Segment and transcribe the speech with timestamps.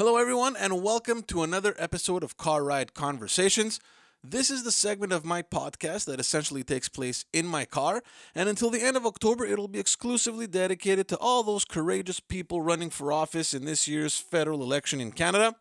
[0.00, 3.78] Hello, everyone, and welcome to another episode of Car Ride Conversations.
[4.24, 8.02] This is the segment of my podcast that essentially takes place in my car,
[8.34, 12.62] and until the end of October, it'll be exclusively dedicated to all those courageous people
[12.62, 15.54] running for office in this year's federal election in Canada.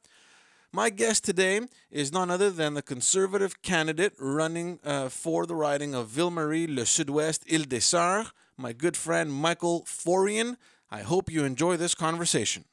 [0.72, 1.60] My guest today
[1.92, 6.86] is none other than the conservative candidate running uh, for the riding of Ville-Marie, Le
[6.86, 10.56] Sud-Ouest, Île-des-Sœurs, my good friend Michael Forian.
[10.90, 12.64] I hope you enjoy this conversation.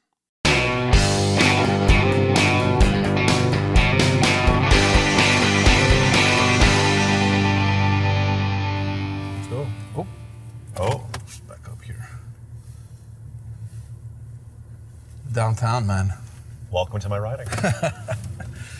[10.79, 11.05] Oh,
[11.47, 12.07] back up here.
[15.31, 16.13] Downtown, man.
[16.71, 17.47] welcome to my riding.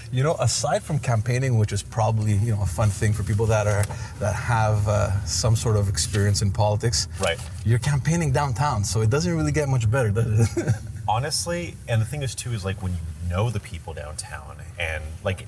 [0.10, 3.46] You know, aside from campaigning, which is probably you know a fun thing for people
[3.48, 3.84] that are
[4.20, 7.38] that have uh, some sort of experience in politics, Right.
[7.66, 10.76] You're campaigning downtown, so it doesn't really get much better, does it?
[11.10, 15.04] Honestly, and the thing is too is like when you know the people downtown, and
[15.26, 15.46] like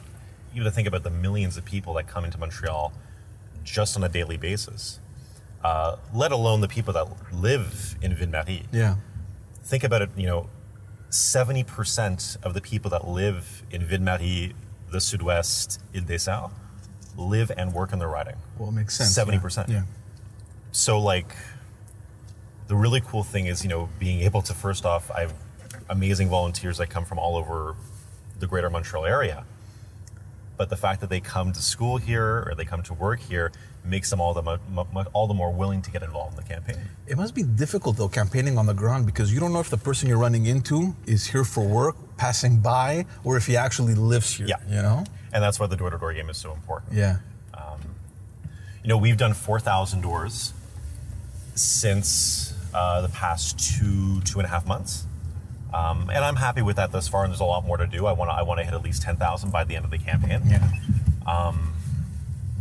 [0.54, 2.92] you have to think about the millions of people that come into Montreal
[3.64, 5.00] just on a daily basis.
[5.64, 8.64] Uh, let alone the people that live in Ville-Marie.
[8.72, 8.96] yeah.
[9.64, 10.10] Think about it.
[10.18, 10.50] You know,
[11.10, 14.54] seventy percent of the people that live in Ville-Marie,
[14.92, 16.50] the Sud-Ouest, Île-des-Sœurs,
[17.18, 18.38] live and work in their riding.
[18.58, 19.16] Well, it makes sense.
[19.16, 19.68] 70%.
[19.70, 19.84] Yeah.
[20.72, 21.36] so like
[22.68, 25.34] the really cool thing is you know being able to first off i have
[25.90, 27.76] amazing volunteers that come from all over
[28.40, 29.44] the greater montreal area
[30.58, 33.52] but the fact that they come to school here or they come to work here
[33.86, 36.50] makes them all the mo- mo- all the more willing to get involved in the
[36.54, 36.78] campaign
[37.08, 39.78] It must be difficult though campaigning on the ground because you don't know if the
[39.78, 44.34] person you're running into is here for work, passing by, or if he actually lives
[44.34, 44.48] here.
[44.48, 44.58] Yeah.
[44.68, 45.04] You know.
[45.34, 47.18] and that's why the door-to-door game is so important Yeah.
[48.84, 50.54] you know we've done 4000 doors
[51.56, 55.06] since uh, the past two two and a half months
[55.74, 58.06] um, and i'm happy with that thus far and there's a lot more to do
[58.06, 59.98] i want to i want to hit at least 10000 by the end of the
[59.98, 60.68] campaign Yeah.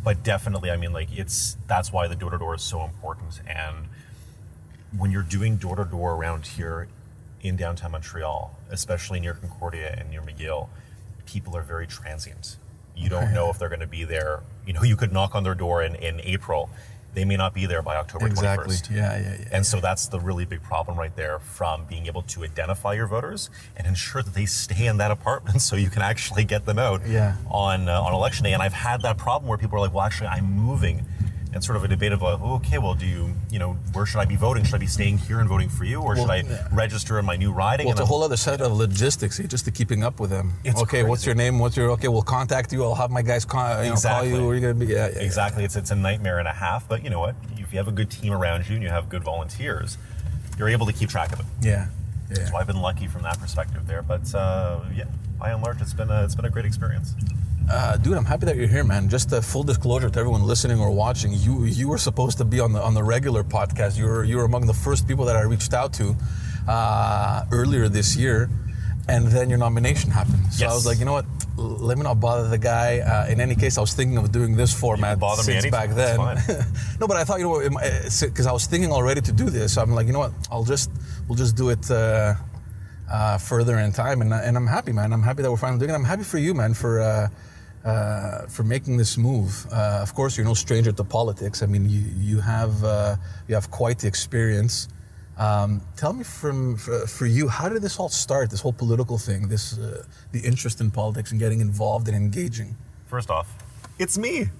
[0.02, 3.40] But definitely i mean like it's that's why the door to door is so important.
[3.46, 3.86] And
[4.96, 6.88] when you're doing door to door around here
[7.40, 10.68] in downtown montreal especially near concordia and near mcgill
[11.26, 12.56] people are very transient.
[12.96, 14.42] You don't know if they're going to be there.
[14.66, 16.70] You know you could knock on their door in, in april
[17.14, 18.76] they may not be there by october Exactly.
[18.76, 19.18] 21st Yeah.
[19.18, 19.36] Yeah.
[19.40, 19.48] Yeah.
[19.52, 23.06] and so that's the really big problem right there from being able to identify your
[23.06, 26.78] voters and ensure that they stay in that apartment so you can actually get them
[26.78, 27.36] out Yeah.
[27.50, 28.52] on uh, on election day.
[28.52, 31.04] And I've had that problem where people are like, well, actually, I'm moving.
[31.52, 34.18] And sort of a debate of like, okay, well, do you, you know, where should
[34.18, 34.64] I be voting?
[34.64, 36.68] Should I be staying here and voting for you, or should I yeah.
[36.72, 37.86] register in my new riding?
[37.86, 40.52] Well, it's a whole other set of logistics eh, just to keeping up with them.
[40.64, 41.58] It's okay, what's your name?
[41.58, 42.08] What's your okay?
[42.08, 42.84] We'll contact you.
[42.84, 44.30] I'll have my guys con- you know, Exactly.
[44.30, 44.52] call you.
[44.52, 44.86] You gonna be?
[44.86, 45.22] Yeah, yeah, yeah.
[45.22, 45.64] Exactly.
[45.64, 46.86] It's it's a nightmare and a half.
[46.86, 47.34] But you know what?
[47.56, 49.96] If you have a good team around you and you have good volunteers,
[50.58, 51.46] you're able to keep track of it.
[51.62, 51.86] Yeah.
[52.30, 52.44] Yeah.
[52.44, 54.02] So I've been lucky from that perspective there.
[54.02, 55.04] But uh, yeah,
[55.38, 57.14] by and large, it's been a, it's been a great experience.
[57.70, 59.10] Uh, dude, I'm happy that you're here, man.
[59.10, 62.60] Just a full disclosure to everyone listening or watching, you you were supposed to be
[62.60, 63.98] on the on the regular podcast.
[63.98, 66.16] You were you were among the first people that I reached out to
[66.66, 68.48] uh, earlier this year,
[69.06, 70.50] and then your nomination happened.
[70.50, 71.26] So I was like, you know what?
[71.58, 73.00] Let me not bother the guy.
[73.00, 75.94] Uh, in any case, I was thinking of doing this format bother me since anytime,
[75.94, 76.16] back then.
[77.00, 79.74] no, but I thought you know because I was thinking already to do this.
[79.74, 80.32] So I'm like, you know what?
[80.50, 80.90] I'll just
[81.28, 81.90] we'll just do it.
[81.90, 82.34] Uh,
[83.10, 85.14] uh, further in time, and, and I'm happy, man.
[85.14, 85.94] I'm happy that we're finally doing it.
[85.94, 87.30] I'm happy for you, man, for
[87.88, 89.66] uh, for making this move.
[89.72, 91.62] Uh, of course, you're no stranger to politics.
[91.62, 93.16] I mean, you you have uh,
[93.48, 94.88] you have quite the experience.
[95.38, 98.50] Um, tell me from for, for you, how did this all start?
[98.50, 102.76] This whole political thing, this uh, the interest in politics and getting involved and engaging.
[103.06, 103.48] First off,
[103.98, 104.50] it's me,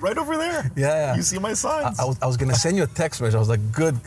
[0.00, 0.70] right over there.
[0.76, 1.16] Yeah, yeah.
[1.16, 1.98] You see my I, signs.
[1.98, 3.34] I was, I was gonna send you a text message.
[3.34, 3.98] I was like, "Good,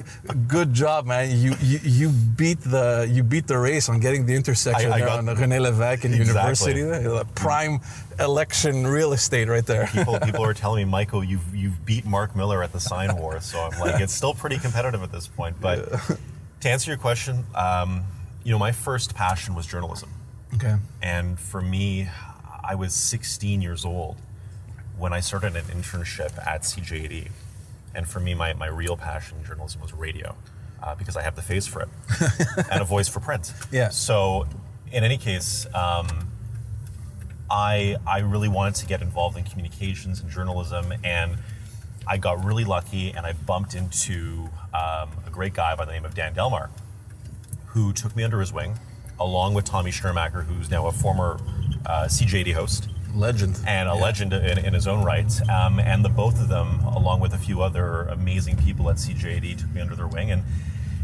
[0.47, 1.29] good job, man.
[1.37, 4.99] You you, you beat the you beat the race on getting the intersection I- I
[4.99, 6.73] there on the René Lévesque and Exactly.
[6.75, 6.81] University.
[6.83, 7.79] The prime
[8.19, 9.87] election real estate right there.
[9.87, 13.39] people people are telling me, Michael, you've you've beat Marc Miller at the sign war.
[13.41, 15.59] So I'm like, it's still pretty competitive at this point.
[15.59, 15.89] But
[16.61, 18.03] to answer your question, um,
[18.43, 20.09] you know, my first passion was journalism,
[20.55, 20.75] Okay.
[21.01, 22.09] and for me,
[22.63, 24.17] I was 16 years old
[24.99, 27.29] when I started an internship at CJAD,
[27.95, 30.35] and for me, my my real passion in journalism was radio.
[30.81, 31.89] Uh, because I have the face for it
[32.71, 33.51] and a voice for print.
[33.69, 33.89] Yeah.
[33.89, 34.47] So,
[34.93, 36.07] in any case, um,
[37.51, 41.37] I I really wanted to get involved in communications and journalism, and
[42.07, 46.05] I got really lucky, and I bumped into um, a great guy by the name
[46.05, 46.69] of Dan Delmar,
[47.67, 48.79] who took me under his wing,
[49.19, 51.41] along with Tommy Schnurmacher, who's now a former
[51.85, 53.59] uh, CJAD host Legend.
[53.65, 54.01] and a Yeah.
[54.01, 55.31] legend in, in his own right.
[55.49, 59.57] Um, and the both of them, along with a few other amazing people at CJAD,
[59.59, 60.43] took me under their wing and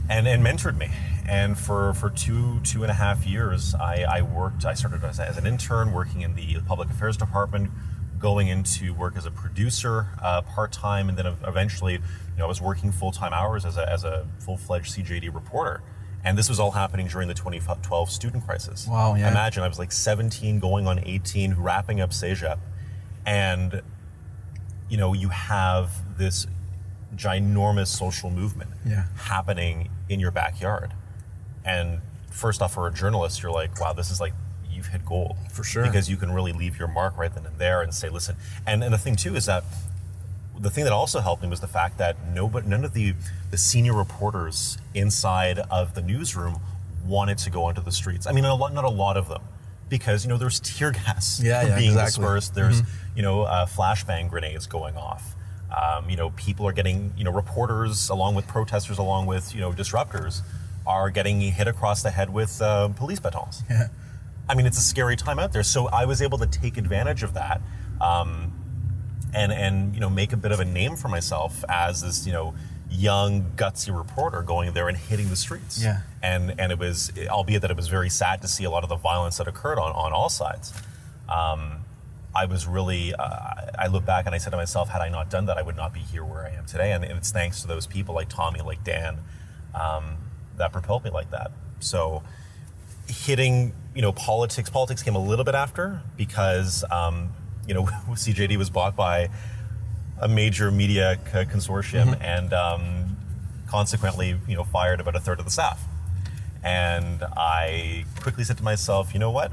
[0.07, 0.89] and, and mentored me.
[1.27, 4.63] and for, for two two and a half years, I, I worked.
[4.65, 7.71] I started as, as an intern working in the public affairs department,
[8.19, 11.99] going into work as a producer uh, part time, and then eventually, you
[12.37, 15.81] know, I was working full time hours as a, as a full fledged CJAD reporter.
[16.25, 18.87] And this was all happening during the 2012 student crisis.
[18.87, 19.29] Wow, yeah.
[19.29, 22.57] Imagine I was like 17, going on 18, wrapping up CEGEP,
[23.25, 23.81] and
[24.89, 26.47] you know, you have this
[27.15, 29.05] ginormous social movement yeah.
[29.17, 30.91] happening in your backyard.
[31.63, 31.99] And
[32.29, 34.33] first off, for a journalist, you're like, wow, this is like
[34.69, 37.57] you've hit gold for sure because you can really leave your mark right then and
[37.57, 38.35] there and say, listen.
[38.67, 39.63] And and the thing too is that
[40.59, 43.13] the thing that also helped me was the fact that nobody, none of the
[43.51, 46.59] the senior reporters inside of the newsroom
[47.05, 48.27] wanted to go onto the streets.
[48.27, 49.41] I mean, a lot, not a lot of them,
[49.89, 52.21] because you know there's tear gas yeah, yeah, being exactly.
[52.21, 52.55] dispersed.
[52.55, 53.17] There's mm-hmm.
[53.17, 55.35] you know uh, flashbang grenades going off.
[55.75, 59.59] Um, you know, people are getting, you know, reporters along with protesters, along with, you
[59.59, 60.41] know, disruptors
[60.87, 63.63] are getting hit across the head with uh, police batons.
[63.69, 63.87] Yeah.
[64.47, 65.63] I mean, it's a scary time out there.
[65.63, 67.61] So I was able to take advantage of that,
[67.99, 68.53] um,
[69.35, 72.33] and and you know make a bit of a name for myself as this you
[72.33, 72.55] know
[72.89, 75.83] young gutsy reporter going there and hitting the streets.
[75.83, 76.01] Yeah.
[76.23, 78.89] And and it was, albeit that it was very sad to see a lot of
[78.89, 80.73] the violence that occurred on on all sides.
[81.29, 81.81] Um,
[82.35, 85.29] I was really, uh, I look back and I said to myself, had I not
[85.29, 86.91] done that, I would not be here where I am today.
[86.91, 89.19] And it's thanks to those people like Tommy, like Dan,
[89.73, 90.17] um,
[90.57, 91.51] that propelled me like that.
[91.79, 92.23] So
[93.07, 97.29] hitting, you know, politics, politics came a little bit after because, um,
[97.67, 99.29] you know, CJAD was bought by
[100.19, 102.21] a major media consortium mm-hmm.
[102.21, 103.17] and um,
[103.67, 105.83] consequently, you know, fired about a third of the staff.
[106.63, 109.51] And I quickly said to myself, you know what?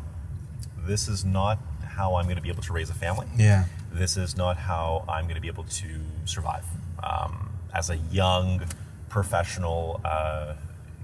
[0.79, 3.27] This is not how I'm going to be able to raise a family.
[3.37, 3.67] Yeah.
[3.93, 5.89] This is not how I'm going to be able to
[6.25, 6.65] survive.
[7.03, 8.63] Um, as a young
[9.11, 10.55] professional, uh,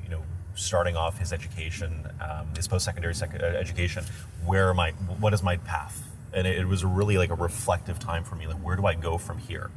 [0.03, 0.23] you know,
[0.55, 4.05] starting off his education, um, his post-secondary sec- uh, education,
[4.47, 4.93] where am I?
[4.93, 6.08] What is my path?
[6.33, 8.47] And it, was really like a reflective time for me.
[8.47, 9.71] Like, where do I go from here?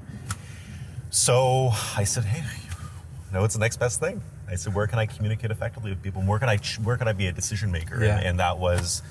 [1.09, 2.43] So I said, hey,
[3.27, 4.21] you know, it's the next best thing.
[4.49, 6.21] I said, where can I communicate effectively with people?
[6.21, 8.03] Where can I where can I be a decision maker?
[8.03, 8.17] Yeah.
[8.17, 9.01] And, and that was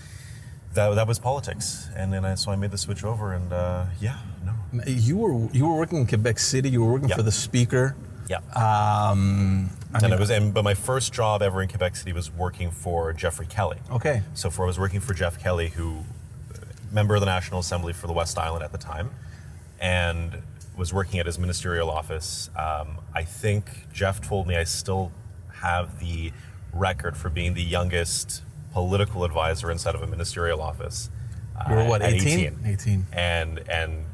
[0.74, 3.86] that, that was politics, and then I, so I made the switch over, and uh,
[4.00, 4.82] yeah, no.
[4.86, 6.68] You were you were working in Quebec City.
[6.68, 7.96] You were working for the speaker.
[8.28, 8.36] Yeah.
[8.54, 12.30] Um, I and it was, and, but my first job ever in Quebec City was
[12.30, 13.78] working for Geoffrey Kelley.
[13.90, 14.22] Okay.
[14.34, 16.04] So for I was working for Geoff Kelley, who
[16.90, 19.10] member of the National Assembly for the West Island at the time,
[19.80, 20.42] and
[20.76, 22.48] was working at his ministerial office.
[22.56, 25.12] Um, I think Geoff told me I still
[25.52, 26.32] have the
[26.72, 28.42] record for being the youngest
[28.72, 31.10] political advisor inside of a ministerial office.
[31.68, 32.38] You were what, 18?
[32.38, 32.58] 18?
[32.64, 33.06] 18.
[33.12, 34.04] And, and,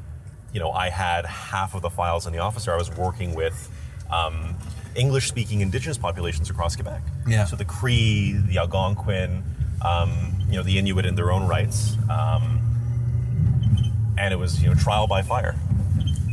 [0.51, 2.67] you know, I had half of the files in the office.
[2.67, 3.69] I was working with
[4.11, 4.55] um,
[4.95, 7.01] English speaking indigenous populations across Quebec.
[7.25, 7.45] Yeah.
[7.45, 9.43] So the Cree, the Algonquin,
[9.81, 10.11] um,
[10.49, 11.95] you know, the Inuit in their own rights.
[12.09, 12.66] Um,
[14.17, 15.55] and it was, you know, trial by fire.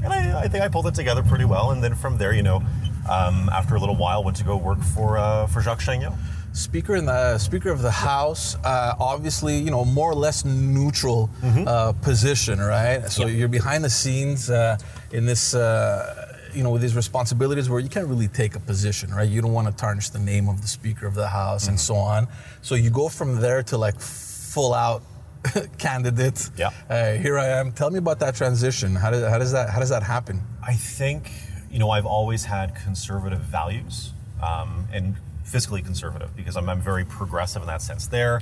[0.03, 1.71] And I, I, think I pulled it together pretty well.
[1.71, 2.57] And then from there, you know,
[3.09, 6.15] um, after a little while, went to go work for, uh, for Jacques Chagnon.
[6.53, 11.29] Speaker in the Speaker of the House, uh, obviously, you know, more or less neutral
[11.43, 11.67] mm-hmm.
[11.67, 13.05] uh, position, right?
[13.11, 13.37] So yep.
[13.37, 14.79] you're behind the scenes uh,
[15.11, 19.13] in this, uh, you know, with these responsibilities where you can't really take a position,
[19.13, 19.29] right?
[19.29, 21.71] You don't want to tarnish the name of the Speaker of the House mm-hmm.
[21.71, 22.29] and so on.
[22.63, 25.03] So you go from there to like full out
[25.79, 26.51] candidate.
[26.57, 26.71] Yeah.
[26.89, 27.73] Uh, here I am.
[27.73, 28.95] Tell me about that transition.
[28.95, 30.43] How does how does that how does that happen?
[30.67, 31.31] I think
[31.71, 37.05] you know I've always had conservative values, um, and fiscally conservative because I'm, I'm very
[37.05, 38.07] progressive in that sense.
[38.07, 38.41] There,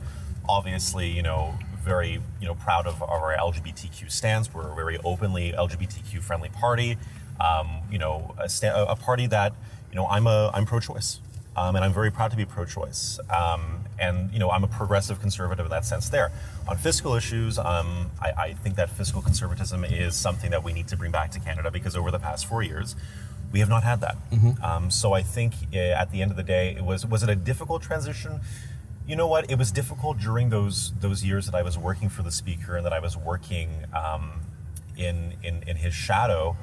[0.49, 4.53] obviously, you know, very you know proud of, of our LGBTQ stance.
[4.53, 6.97] We're a very openly LGBTQ friendly party.
[7.41, 9.53] Um, you know, a, sta- a, party that
[9.91, 11.21] you know I'm a I'm pro-choice,
[11.57, 13.21] um, and I'm very proud to be pro-choice.
[13.31, 16.09] Um, and you know, I'm a progressive conservative in that sense.
[16.09, 16.33] There,
[16.67, 20.89] on fiscal issues, um, I, I think that fiscal conservatism is something that we need
[20.89, 22.97] to bring back to Canada because over the past four years,
[23.53, 24.17] we have not had that.
[24.31, 24.65] Mm-hmm.
[24.65, 27.29] Um, so I think uh, at the end of the day, it was was it
[27.29, 28.41] a difficult transition?
[29.07, 29.51] You know what?
[29.51, 32.87] It was difficult during those those years that I was working for the speaker and
[32.87, 34.41] that I was working um,
[34.97, 36.57] in, in in his shadow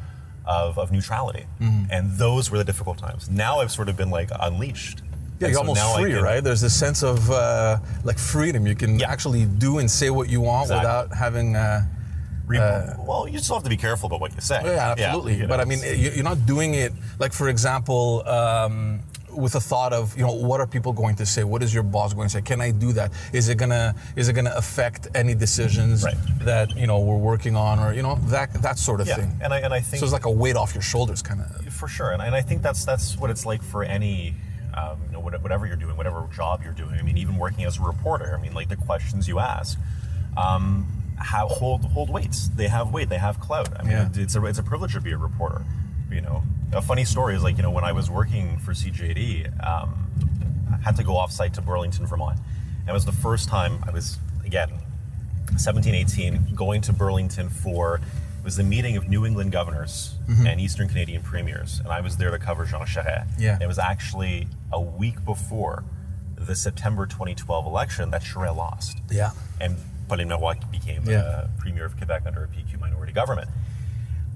[0.45, 1.91] of, of neutrality, mm-hmm.
[1.91, 3.29] and those were the difficult times.
[3.29, 5.01] Now I've sort of been like unleashed.
[5.39, 6.43] Yeah, you're so almost free, can, right?
[6.43, 8.67] There's a sense of uh, like freedom.
[8.67, 9.09] You can yeah.
[9.09, 10.85] actually do and say what you want exactly.
[10.85, 11.55] without having.
[11.55, 11.87] Uh,
[12.57, 14.59] uh, well, you still have to be careful about what you say.
[14.63, 15.35] Yeah, absolutely.
[15.35, 19.01] Yeah, but know, I mean, you're not doing it like, for example, um,
[19.39, 21.43] with a thought of you know what are people going to say?
[21.43, 22.41] What is your boss going to say?
[22.41, 23.11] Can I do that?
[23.33, 26.15] Is it gonna is it gonna affect any decisions right.
[26.41, 29.15] that you know we're working on or you know that that sort of yeah.
[29.15, 29.39] thing?
[29.41, 30.05] And I and I think so.
[30.05, 31.73] It's like a weight off your shoulders, kind of.
[31.73, 34.35] For sure, and, and I think that's that's what it's like for any
[34.73, 36.95] um, you know, whatever you're doing, whatever job you're doing.
[36.95, 38.35] I mean, even working as a reporter.
[38.37, 39.79] I mean, like the questions you ask.
[40.37, 42.49] Um, how hold hold weights?
[42.49, 43.09] They have weight.
[43.09, 43.69] They have clout.
[43.77, 44.09] I mean, Yeah.
[44.13, 45.63] it's a it's a privilege to be a reporter.
[46.11, 49.47] You know, a funny story is like you know when I was working for CJAD,
[49.65, 50.07] um,
[50.73, 52.39] I had to go off site to Burlington, Vermont.
[52.81, 54.69] And it was the first time I was again
[55.57, 60.15] 17, 18, going to Burlington for it was the meeting of New England governors
[60.47, 63.27] and Eastern Canadian premiers, and I was there to cover Jean Charest.
[63.37, 63.53] Yeah.
[63.53, 65.83] And it was actually a week before
[66.35, 69.31] the September 2012 election that Charest lost Yeah.
[69.59, 69.75] and
[70.07, 71.17] Pauline Marois became Yeah.
[71.19, 73.49] uh, premier of Quebec under a PQ minority government.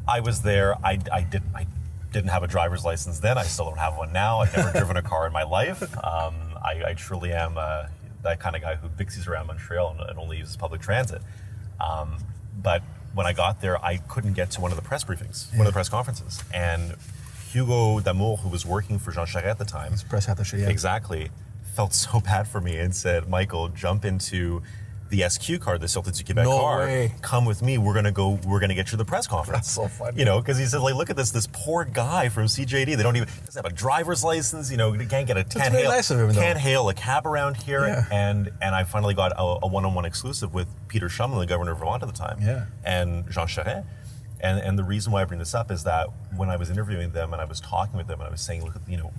[0.08, 0.76] I was there.
[0.86, 1.44] I, I did.
[1.56, 1.66] I
[2.12, 3.38] didn't have a driver's license then.
[3.38, 4.40] I still don't have one now.
[4.40, 5.82] I've never driven a car in my life.
[6.04, 7.88] Um, I, I truly am uh,
[8.22, 11.22] that kind of guy who bixies around Montreal and, and only uses public transit.
[11.80, 12.18] Um,
[12.62, 12.84] but
[13.14, 15.68] when I got there, I couldn't get to one of the press briefings, one of
[15.68, 16.96] the press conferences, and
[17.52, 20.62] Hugo D'Amours, who was working for Jean Charest at the time, Press attaché.
[20.62, 20.70] Yeah.
[20.70, 21.30] exactly
[21.74, 24.62] felt so bad for me and said, Michael, jump into
[25.10, 26.80] the SQ car, the du Québec No car.
[26.80, 27.14] way.
[27.22, 27.78] Come with me.
[27.78, 28.40] We're gonna go.
[28.46, 29.58] We're gonna get you the press conference.
[29.68, 30.20] That's so funny.
[30.20, 32.96] You know, because he said, like, look at this, this poor guy from CJAD.
[32.98, 34.72] They don't even doesn't have a driver's license.
[34.72, 37.86] You know, can't get a can't hail, nice him, can't hail a cab around here.
[37.86, 38.06] Yeah.
[38.12, 41.80] And and I finally got a, a one-on-one exclusive with Peter Shumlin, the governor of
[41.80, 42.38] Vermont at the time.
[42.42, 42.66] Yeah.
[42.84, 43.86] And Jean Charest.
[44.42, 47.12] And, and the reason why I bring this up is that when I was interviewing
[47.12, 49.14] them and I was talking with them and I was saying, look at, you know,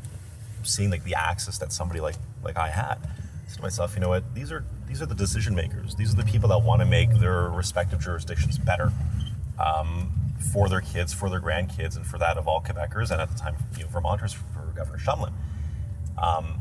[0.64, 2.96] seeing like the access that somebody like like I had.
[3.44, 4.34] I said to myself, you know what?
[4.34, 5.94] These are these are the decision makers.
[5.94, 8.92] These are the people that want to make their respective jurisdictions better
[9.58, 10.12] um,
[10.52, 13.38] for their kids, for their grandkids, and for that of all Quebecers, and at the
[13.38, 15.32] time, you know, Vermonters for Governor Shumlin.
[16.16, 16.60] Um,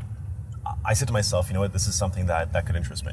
[0.84, 1.72] I said to myself, you know what?
[1.72, 3.12] This is something that that could interest me,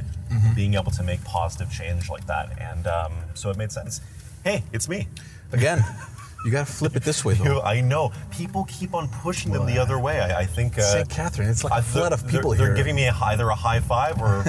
[0.55, 4.01] being able to make positive change like that, and um, so it made sense.
[4.43, 5.07] Hey, it's me.
[5.51, 5.83] Again,
[6.45, 7.53] you got to flip it this way, You though.
[7.55, 10.19] know, I know people keep on pushing them the other way.
[10.19, 11.09] I, I think uh, St.
[11.09, 13.55] Catherine, it's like a I- flood of they're- people they're, giving me a, either a
[13.55, 14.43] high five or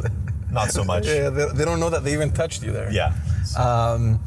[0.50, 1.06] not so much.
[1.06, 2.90] Yeah, they, they don't know that they even touched you there.
[2.92, 3.12] Yeah.
[3.58, 4.20] Um,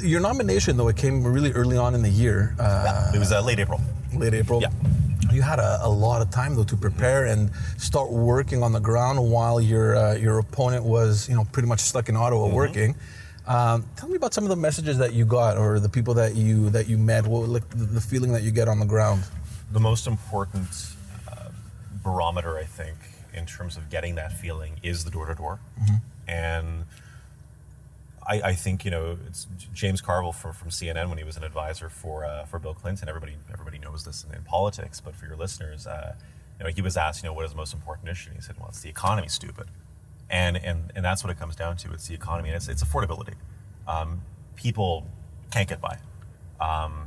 [0.00, 3.40] your nomination, though, it came really early on in the year, uh, it was uh,
[3.40, 3.80] late April.
[4.14, 4.60] late April.
[4.60, 4.70] Yeah.
[5.32, 8.80] You had a, a lot of time though to prepare and start working on the
[8.80, 12.54] ground while your uh, your opponent was, you know, pretty much stuck in Ottawa Mm-hmm.
[12.56, 12.94] working.
[13.46, 16.36] Um, tell me about some of the messages that you got, or the people that
[16.36, 17.26] you that you met.
[17.26, 19.24] What like the, feeling that you get on the ground?
[19.72, 20.68] The most important
[21.28, 21.48] uh,
[22.04, 22.96] barometer, I think,
[23.34, 25.58] in terms of getting that feeling is the door to door.
[26.28, 26.84] And
[28.26, 31.42] I, I think you know it's James Carville from, from CNN when he was an
[31.42, 33.08] advisor for uh, for Bill Clinton.
[33.08, 36.14] Everybody everybody knows this in, in politics, but for your listeners, uh,
[36.58, 38.30] you know he was asked, you know, what is the most important issue?
[38.30, 39.66] And he said, well, it's the economy, stupid.
[40.32, 41.92] And and and that's what it comes down to.
[41.92, 43.34] It's the economy, and it's it's affordability.
[43.86, 44.22] Um,
[44.56, 45.06] people
[45.52, 45.98] can't get by.
[46.58, 47.06] Um,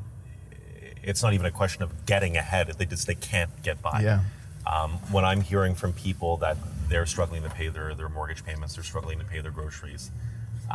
[1.04, 4.02] it's not even a question of getting ahead; they just they can't get by.
[4.02, 4.22] Yeah.
[4.68, 6.56] Um, when I'm hearing from people that
[6.88, 10.10] they're struggling to pay their, their mortgage payments, they're struggling to pay their groceries,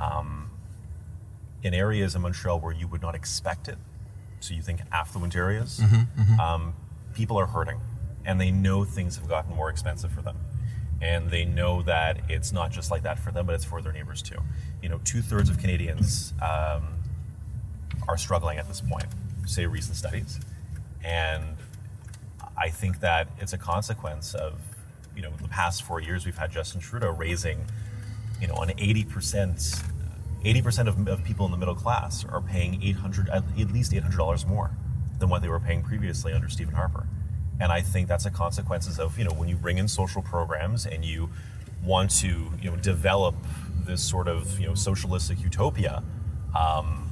[0.00, 0.50] um,
[1.62, 3.78] in areas in Montreal where you would not expect it,
[4.40, 5.80] so you think affluent areas,
[6.40, 6.74] Um,
[7.14, 7.80] people are hurting,
[8.24, 10.36] and they know things have gotten more expensive for them,
[11.00, 13.92] and they know that it's not just like that for them, but it's for their
[13.92, 14.38] neighbors too.
[14.82, 16.88] You know, two thirds of Canadians um,
[18.08, 19.06] are struggling at this point,
[19.46, 20.40] say recent studies,
[21.04, 21.56] and
[22.56, 24.60] I think that it's a consequence of,
[25.16, 27.64] you know, the past four years we've had Justin Trudeau raising,
[28.40, 29.82] you know, an 80%,
[30.44, 34.46] 80% of, of people in the middle class are paying 800, at at least $800
[34.46, 34.72] more
[35.18, 37.06] than what they were paying previously under Stephen Harper.
[37.60, 40.86] And I think that's a consequences of, you know, when you bring in social programs
[40.86, 41.28] and you
[41.84, 43.34] want to, you know, develop
[43.84, 46.02] this sort of, you know, socialistic utopia,
[46.56, 47.10] um,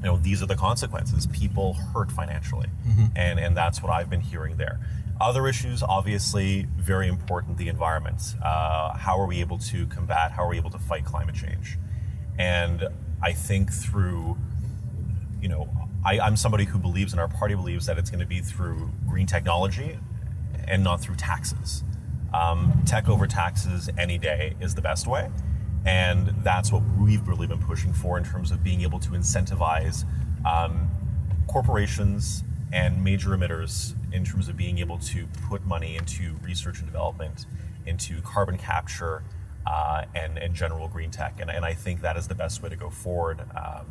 [0.00, 1.26] you know these are the consequences.
[1.26, 2.68] People hurt financially.
[3.16, 4.78] And and that's what i've been hearing there.
[5.20, 8.22] Other issues obviously very important the environment.
[8.42, 11.76] Uh, how are we able to combat how are we able to fight climate change?
[12.38, 12.88] And
[13.22, 14.38] i think through
[15.40, 15.68] you know
[16.04, 18.90] I, i'm somebody who believes and our party believes that it's going to be through
[19.08, 19.98] green technology
[20.66, 21.82] and not through taxes
[22.32, 25.30] um, tech over taxes any day is the best way
[25.86, 30.04] and that's what we've really been pushing for in terms of being able to incentivize
[30.44, 30.88] um,
[31.46, 36.86] corporations and major emitters in terms of being able to put money into research and
[36.86, 37.46] development,
[37.86, 39.22] into carbon capture,
[39.66, 41.40] uh, and, and general green tech.
[41.40, 43.86] And, and I think that is the best way to go forward um,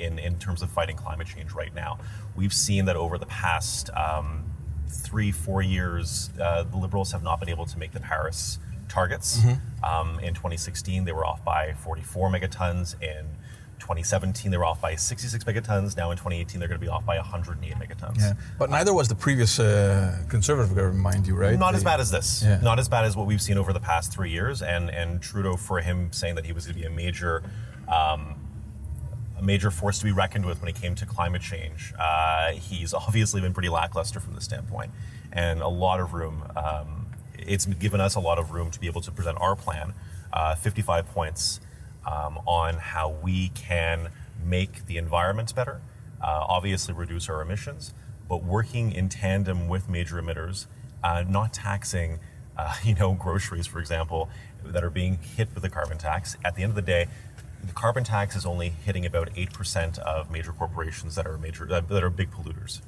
[0.00, 1.98] in, in terms of fighting climate change right now.
[2.34, 4.44] We've seen that over the past um,
[4.88, 9.40] three, four years, uh, the Liberals have not been able to make the Paris targets.
[9.84, 13.00] Um, in 2016, they were off by 44 megatons.
[13.02, 13.26] In
[13.78, 15.96] 2017, they were off by 66 megatons.
[15.96, 18.18] Now in 2018, they're going to be off by 108 megatons.
[18.18, 21.58] Yeah, but neither was the previous uh, conservative government, mind you, right?
[21.58, 22.42] Not They- as bad as this.
[22.42, 22.60] Yeah.
[22.62, 24.60] Not as bad as what we've seen over the past three years.
[24.62, 27.42] And and Trudeau, for him saying that he was going to be a major.
[27.88, 28.36] Um,
[29.40, 31.92] a major force to be reckoned with when it came to climate change.
[31.98, 34.92] Uh, he's obviously been pretty lackluster from this standpoint,
[35.32, 36.44] and a lot of room.
[36.54, 37.06] Um,
[37.38, 39.94] it's given us a lot of room to be able to present our plan,
[40.32, 41.60] uh, 55 points
[42.06, 44.10] um, on how we can
[44.44, 45.80] make the environment better,
[46.22, 47.94] uh, obviously reduce our emissions,
[48.28, 50.66] but working in tandem with major emitters,
[51.02, 52.18] uh, not taxing,
[52.56, 54.28] uh, you know, groceries, for example,
[54.62, 56.36] that are being hit with the carbon tax.
[56.44, 57.06] At the end of the day,
[57.64, 61.90] the carbon tax is only hitting about 8% of major corporations that are major that,
[61.90, 62.80] are big polluters.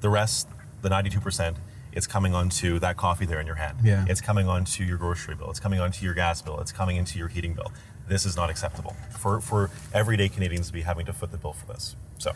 [0.00, 0.48] The rest,
[0.82, 1.56] the 92%,
[1.92, 3.78] it's coming onto that coffee there in your hand.
[3.82, 4.04] Yeah.
[4.08, 5.50] It's coming onto your grocery bill.
[5.50, 6.60] It's coming onto your gas bill.
[6.60, 7.72] It's coming into your heating bill.
[8.08, 11.54] This is not acceptable for, for everyday Canadians to be having to foot the bill
[11.54, 11.96] for this.
[12.18, 12.32] So,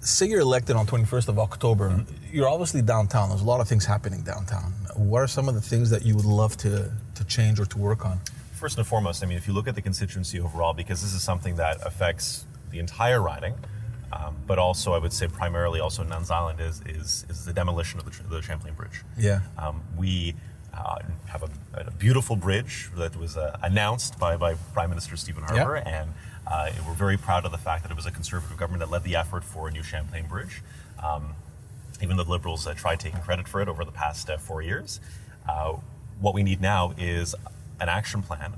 [0.00, 2.34] say you're elected on 21st of October, Mm-hmm.
[2.34, 3.28] you're obviously downtown.
[3.28, 4.72] There's a lot of things happening downtown.
[4.96, 7.78] What are some of the things that you would love to, to change or to
[7.78, 8.20] work on?
[8.60, 11.22] First and foremost, I mean, if you look at the constituency overall, because this is
[11.22, 13.54] something that affects the entire riding,
[14.12, 17.98] um, but also I would say primarily also Nuns Island is is, is the demolition
[17.98, 19.00] of the, the Champlain Bridge.
[19.16, 19.40] Yeah.
[19.56, 20.34] Um, we
[20.74, 20.98] uh,
[21.28, 25.76] have a, a beautiful bridge that was uh, announced by, by Prime Minister Stephen Harper,
[25.76, 26.12] and
[26.46, 29.04] uh, we're very proud of the fact that it was a conservative government that led
[29.04, 30.60] the effort for a new Champlain Bridge.
[31.02, 31.34] Um,
[32.02, 35.00] even the Liberals uh, tried taking credit for it over the past uh, four years.
[35.48, 35.76] Uh,
[36.20, 37.34] what we need now is
[37.80, 38.54] an action plan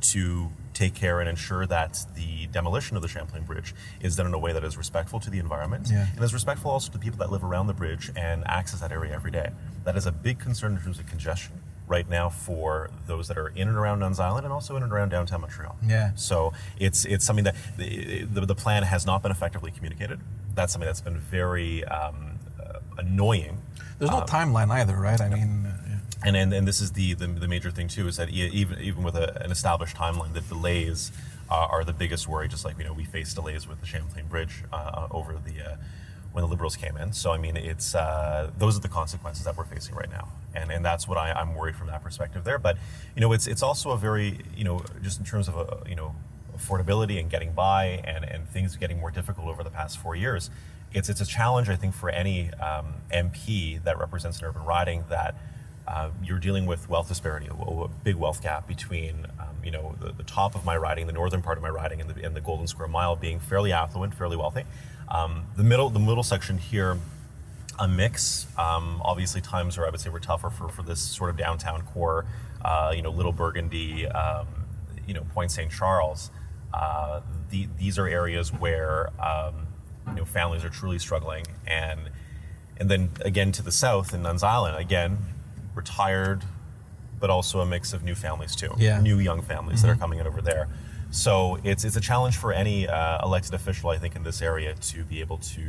[0.00, 4.34] to take care and ensure that the demolition of the Champlain Bridge is done in
[4.34, 6.06] a way that is respectful to the environment Yeah.
[6.14, 8.92] and is respectful also to the people that live around the bridge and access that
[8.92, 9.50] area every day.
[9.84, 11.54] That is a big concern in terms of congestion
[11.88, 14.92] right now for those that are in and around Nuns Island and also in and
[14.92, 15.74] around downtown Montreal.
[15.84, 16.12] Yeah.
[16.14, 20.20] So it's it's something that the, the, the plan has not been effectively communicated.
[20.54, 23.58] That's something that's been very um, uh, annoying.
[23.98, 25.20] There's no timeline either, right?
[25.20, 25.77] I mean, uh, yeah.
[26.24, 29.02] And, and and this is the, the the major thing too is that even even
[29.04, 31.12] with a, an established timeline, the delays
[31.50, 32.48] uh, are the biggest worry.
[32.48, 35.76] Just like you know we faced delays with the Champlain Bridge uh, over the uh,
[36.32, 37.12] when the Liberals came in.
[37.12, 40.72] So I mean it's uh, those are the consequences that we're facing right now, and
[40.72, 42.58] and that's what I, I'm worried from that perspective there.
[42.58, 42.78] But
[43.14, 45.94] you know it's it's also a very you know just in terms of a, you
[45.94, 46.14] know
[46.56, 50.50] affordability and getting by and and things getting more difficult over the past four years.
[50.92, 55.04] It's it's a challenge I think for any um, MP that represents an urban riding
[55.10, 55.34] that
[55.88, 59.94] uh, you're dealing with wealth disparity, a, a big wealth gap between, um, you know,
[60.00, 62.36] the, the top of my riding, the northern part of my riding, and the, and
[62.36, 64.64] the Golden Square Mile being fairly affluent, fairly wealthy.
[65.08, 66.98] Um, the middle, the middle section here,
[67.78, 68.46] a mix.
[68.58, 71.80] Um, obviously, times are I would say were tougher for, for this sort of downtown
[71.82, 72.26] core.
[72.62, 74.46] Uh, you know, Little Burgundy, um,
[75.06, 75.72] you know, Point St.
[75.72, 76.30] Charles.
[76.74, 79.66] Uh, the, these are areas where um,
[80.08, 82.10] you know families are truly struggling, and
[82.76, 85.16] and then again to the south in Nuns Island, again
[85.74, 86.42] retired,
[87.20, 89.00] but also a mix of new families too, Yeah.
[89.00, 90.68] new young families that are coming in over there.
[91.10, 94.74] So it's it's a challenge for any uh, elected official, I think, in this area
[94.74, 95.62] to be able to,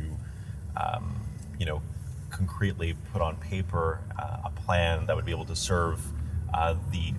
[0.76, 1.16] um,
[1.58, 1.80] you know,
[2.30, 6.00] concretely put on paper uh, a plan that would be able to serve
[6.54, 7.14] uh, the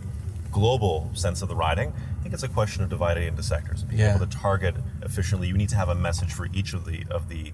[0.51, 1.89] global sense of the riding.
[2.19, 4.15] I think it's a question of dividing into sectors, and being Yeah.
[4.15, 5.47] able to target efficiently.
[5.47, 7.53] You need to have a message for each of the of the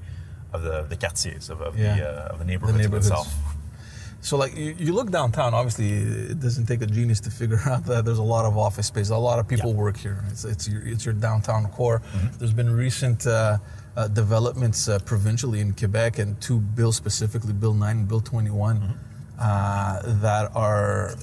[0.54, 1.96] of the, the quartiers of, of Yeah.
[1.96, 3.08] the uh, of the neighborhoods, neighborhoods.
[3.08, 3.34] itself.
[4.22, 5.90] So, like, you, you look downtown, obviously,
[6.32, 9.10] it doesn't take a genius to figure out that there's a lot of office space.
[9.10, 9.78] A lot of people Yeah.
[9.78, 10.24] work here.
[10.32, 12.00] It's, it's, your, it's your downtown core.
[12.00, 12.38] Mm-hmm.
[12.40, 13.58] There's been recent uh,
[13.96, 18.78] uh, developments uh, provincially in Quebec, and two bills specifically, Bill 9 and Bill 21,
[18.80, 18.92] Mm-hmm.
[19.40, 21.16] uh, that are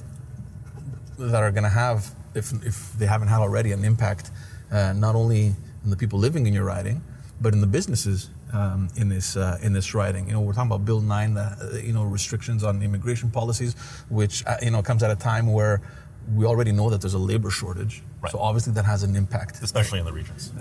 [1.17, 4.31] that are going to have, if, if they haven't had already, an impact
[4.71, 7.01] uh, not only in the people living in your riding,
[7.39, 10.27] but in the businesses um, in this uh, in this riding.
[10.27, 13.75] You know, we're talking about Bill 9, that, uh, you know, restrictions on immigration policies,
[14.09, 15.81] which uh, you know comes at a time where
[16.33, 18.01] we already know that there's a labor shortage.
[18.21, 18.31] Right.
[18.31, 19.61] So obviously that has an impact.
[19.61, 20.51] especially in the regions.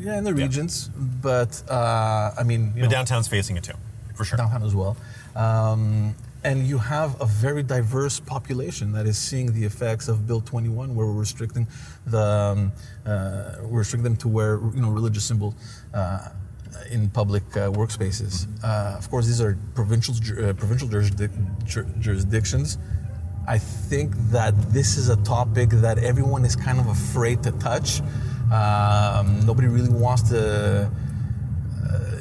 [0.00, 3.74] Yeah, in the regions, but uh, I mean, but know, downtown's facing it too,
[4.14, 4.38] for sure.
[4.38, 4.96] downtown as well.
[5.36, 10.40] Um, and you have a very diverse population that is seeing the effects of Bill
[10.40, 11.68] 21, where we're restricting
[12.06, 12.72] the um,
[13.06, 15.54] uh, restricting them to wear you know religious symbol
[15.94, 16.28] uh,
[16.90, 18.46] in public uh, workspaces.
[18.62, 22.78] Uh, of course, these are provincial uh, provincial jurisdic- jur- jurisdictions.
[23.48, 28.00] I think that this is a topic that everyone is kind of afraid to touch.
[28.52, 30.90] Um, nobody really wants to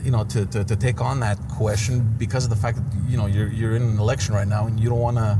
[0.04, 3.18] you know, to, to, to take on that question because of the fact that, you
[3.18, 5.38] know, you're, you're in an election right now and you don't want to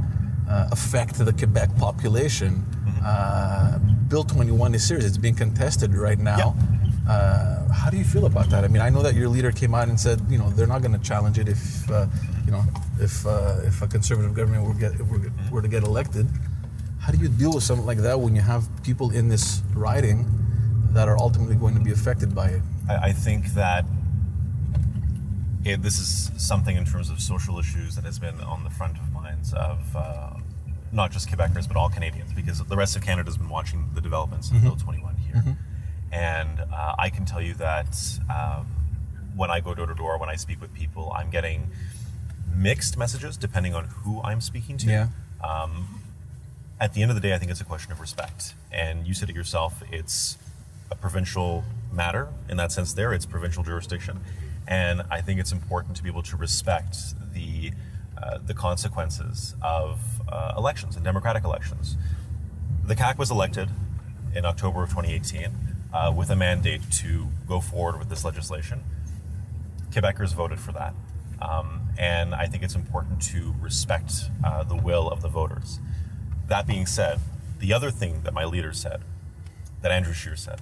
[0.50, 2.64] uh, affect the Quebec population.
[3.04, 5.06] Uh, Bill 21 is serious.
[5.06, 6.56] It's being contested right now.
[7.08, 8.64] Uh, how do you feel about that?
[8.64, 10.82] I mean, I know that your leader came out and said, you know, they're not
[10.82, 12.06] going to challenge it if, uh,
[12.46, 12.64] you know,
[13.00, 16.28] if uh, if a conservative government were, get, were, were to get elected.
[17.00, 20.28] How do you deal with something like that when you have people in this riding
[20.94, 22.62] that are ultimately going to be affected by it?
[22.88, 23.86] I, I think that
[25.66, 28.98] it, this is something in terms of social issues that has been on the front
[28.98, 30.34] of minds of uh,
[30.92, 34.02] not just Quebecers but all Canadians because the rest of Canada has been watching the
[34.02, 35.58] developments of Bill 21 here.
[36.12, 38.68] And uh, I can tell you that um,
[39.36, 41.68] when I go door to door, when I speak with people, I'm getting
[42.54, 44.88] mixed messages depending on who I'm speaking to.
[44.88, 45.08] Yeah.
[46.82, 48.56] At the end of the day, I think it's a question of respect.
[48.72, 50.36] And you said it yourself, it's
[50.90, 54.22] a provincial matter in that sense there, it's provincial jurisdiction.
[54.68, 56.98] And I think it's important to be able to respect
[57.34, 57.74] the,
[58.18, 61.98] uh, the consequences of uh, elections and democratic elections.
[62.84, 63.70] The CAQ was elected
[64.34, 68.82] in October of 2018 uh, with a mandate to go forward with this legislation.
[69.92, 70.94] Quebecers voted for that.
[71.42, 75.80] Um, and I think it's important to respect uh, the will of the voters.
[76.48, 77.20] That being said,
[77.60, 79.02] the other thing that my leader said,
[79.82, 80.60] that Andrew Scheer said,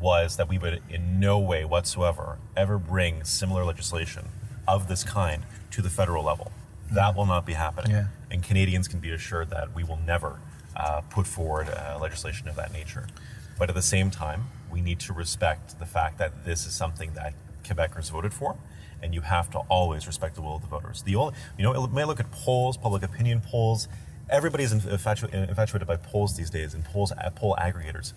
[0.00, 4.28] was that we would in no way whatsoever ever bring similar legislation
[4.68, 6.52] of this kind to the federal level.
[6.92, 7.90] That will not be happening.
[7.90, 8.06] Yeah.
[8.30, 10.38] And Canadians can be assured that we will never
[10.74, 13.06] uh, put forward uh, legislation of that nature.
[13.58, 17.12] But at the same time, we need to respect the fact that this is something
[17.14, 18.56] that Quebecers voted for,
[19.02, 21.02] and you have to always respect the will of the voters.
[21.02, 23.88] The only, you know, it may look at polls, public opinion polls.
[24.28, 28.12] Everybody's infatu- infatuated by polls these days and polls, uh, poll aggregators.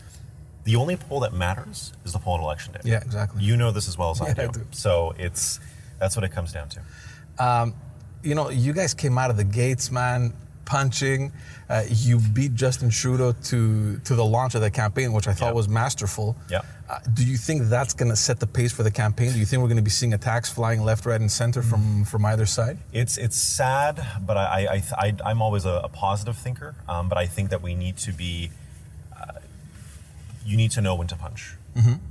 [0.66, 2.82] The only poll that matters is the poll on election day.
[2.84, 3.44] Yeah, exactly.
[3.44, 4.42] You know this as well as I do.
[4.42, 4.68] I do.
[4.72, 5.60] So it's
[6.00, 6.82] that's what it comes down to.
[7.44, 7.74] Um,
[8.24, 10.34] you know, you guys came out of the gates, man,
[10.70, 11.32] punching.
[11.68, 15.54] Uh, you beat Justin Trudeau to to the launch of the campaign, which I thought
[15.54, 16.38] was masterful.
[16.50, 16.62] Yeah.
[16.90, 19.32] Uh, do you think that's going to set the pace for the campaign?
[19.32, 22.06] Do you think we're going to be seeing attacks flying left, right, and center from
[22.06, 22.78] from either side?
[22.94, 26.76] It's it's sad, but I, I, I I'm always a, a positive thinker.
[26.88, 28.52] Um, but I think that we need to be.
[29.20, 29.40] Uh,
[30.46, 31.56] you need to know when to punch,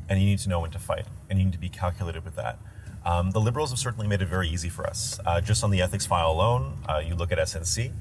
[0.08, 2.36] and you need to know when to fight, and you need to be calculated with
[2.36, 2.58] that.
[3.04, 5.18] Um, the Liberals have certainly made it very easy for us.
[5.24, 7.92] Uh, just on the ethics file alone, uh, you look at SNC,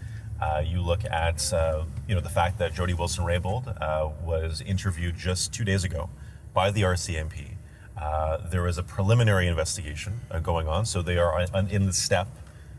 [0.41, 5.17] uh, you look at uh, you know the fact that Jody Wilson-Raybould uh, was interviewed
[5.17, 6.09] just two days ago
[6.53, 7.51] by the RCMP.
[7.99, 12.27] Uh, there is a preliminary investigation uh, going on, so they are in the step.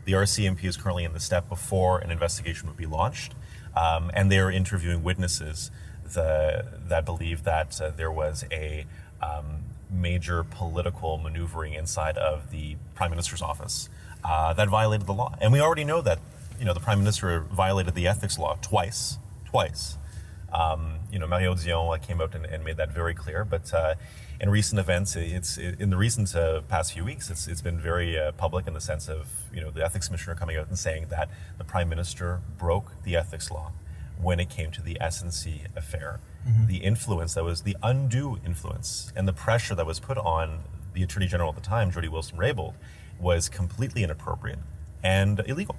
[0.05, 3.33] The RCMP is currently in the step before an investigation would be launched,
[3.75, 5.69] um, and they are interviewing witnesses
[6.13, 8.85] the, that believe that there was a
[9.21, 13.89] um, major political maneuvering inside of the prime minister's office
[14.23, 15.35] that violated the law.
[15.41, 16.19] And we already know that
[16.59, 19.97] you know the prime minister violated the ethics law twice, twice.
[20.51, 23.45] Um, you know, Mario Dion came out and, and made that very clear.
[23.45, 23.95] But uh,
[24.41, 28.17] in recent events, it's in the recent uh, past few weeks, it's, it's been very
[28.17, 31.07] uh, public in the sense of you know the ethics commissioner coming out and saying
[31.09, 33.71] that the prime minister broke the ethics law
[34.21, 36.19] when it came to the SNC affair.
[36.67, 40.59] The influence that was the undue influence and the pressure that was put on
[40.93, 42.73] the attorney general at the time, Jody Wilson-Raybould,
[43.19, 44.59] was completely inappropriate
[45.03, 45.75] and illegal.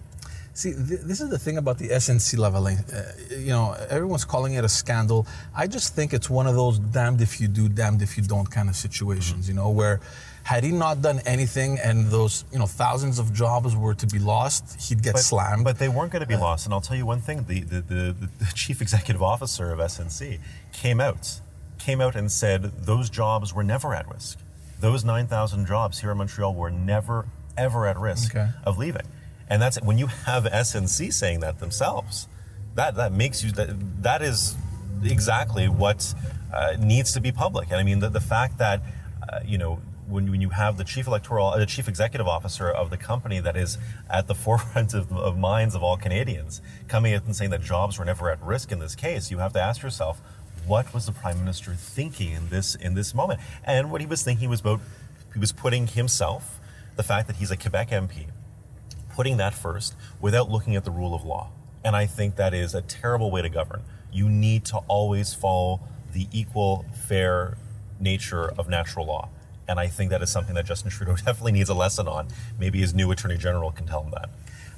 [0.61, 2.79] See, th- this is the thing about the SNC-Lavalin.
[2.93, 5.27] Uh, you know, everyone's calling it a scandal.
[5.57, 8.51] I just think it's one of those damned if you do, damned if you don't
[8.51, 10.01] kind of situations, you know, where
[10.43, 14.19] had he not done anything and those, you know, thousands of jobs were to be
[14.19, 15.65] lost, he'd get slammed.
[15.65, 16.67] But they weren't going to be lost.
[16.67, 18.03] And I'll tell you one thing: the the, the
[18.39, 20.41] the chief executive officer of SNC
[20.75, 21.41] came out,
[21.79, 24.39] came out and said those jobs were never at risk.
[24.81, 27.25] Those nine thousand jobs here in Montreal were never
[27.57, 28.51] ever at risk Okay.
[28.65, 29.07] of leaving.
[29.51, 32.29] And that's when you have SNC saying that themselves.
[32.77, 34.57] That that makes you that that is
[35.03, 36.15] exactly what
[36.55, 37.69] uh, needs to be public.
[37.71, 38.81] And I mean the the fact that
[39.29, 42.69] uh, you know when, when you have the chief electoral, uh, the chief executive officer
[42.69, 47.15] of the company that is at the forefront of, of minds of all Canadians, coming
[47.15, 49.61] out and saying that jobs were never at risk in this case, you have to
[49.61, 50.21] ask yourself,
[50.67, 53.41] what was the prime minister thinking in this in this moment?
[53.65, 54.81] And what he was thinking was about
[55.33, 56.59] he was putting himself,
[56.97, 58.27] the fact that he's a Quebec MP,
[59.21, 61.51] putting that first without looking at the rule of law.
[61.85, 63.83] And I think that is a terrible way to govern.
[64.11, 65.81] You need to always follow
[66.15, 67.59] the equal, fair
[68.01, 69.29] nature of natural law.
[69.69, 72.29] And I think that is something that Justin Trudeau definitely needs a lesson on.
[72.59, 74.31] Maybe his new attorney general can tell him that.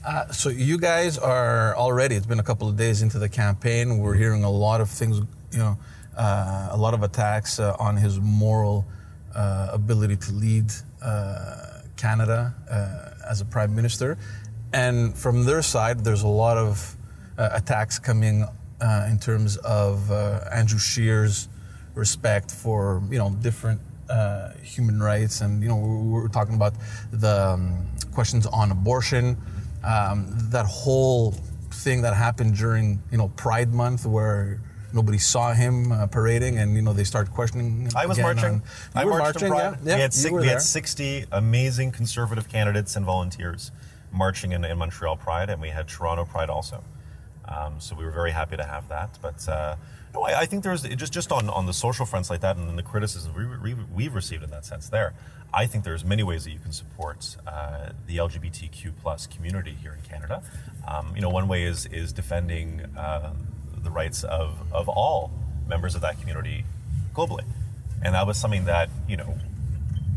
[0.05, 2.17] Uh, so you guys are already.
[2.17, 3.99] It's been a couple of days into the campaign.
[3.99, 5.21] We're hearing a lot of things.
[5.53, 5.79] You know,
[6.17, 8.87] uh, a lot of attacks uh, on his moral
[9.37, 14.19] uh, ability to lead uh, Canada uh, as a prime minister,
[14.73, 16.97] and from their side, there's a lot of
[17.39, 18.47] uh, attacks coming
[18.81, 21.49] uh, in terms of uh, Andrew Scheer's
[21.95, 26.75] respect for you know different uh, human rights, and you know we're, talking about
[27.13, 29.37] the um, questions on abortion,
[29.85, 31.33] um, that whole
[31.71, 34.61] thing that happened during you know Pride Month where
[34.95, 37.91] nobody saw him uh, parading, and you know they started questioning.
[37.97, 38.45] I was marching.
[38.45, 38.63] on-
[38.95, 39.77] I were marched marching, yeah.
[39.85, 39.95] Yeah.
[39.97, 40.55] we had, you six, were we there.
[40.57, 43.71] had 60 amazing conservative candidates and volunteers
[44.13, 46.85] marching in, in Montreal Pride, and we had Toronto Pride also.
[47.47, 49.19] Um, so we were very happy to have that.
[49.21, 49.77] But uh,
[50.15, 52.69] no, I, I think there's just just on, on the social fronts like that, and
[52.69, 55.15] then the criticism we, we, we've received in that sense there.
[55.55, 59.93] I think there's many ways that you can support uh, the LGBTQ plus community here
[59.93, 60.43] in Canada.
[60.89, 63.35] Um, you know, one way is is defending uh,
[63.83, 65.31] the rights of, of all
[65.69, 66.65] members of that community
[67.15, 67.45] globally,
[68.03, 69.39] and that was something that you know